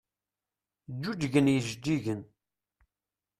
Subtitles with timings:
[0.95, 2.21] Ǧǧuǧgen yijeǧǧigen.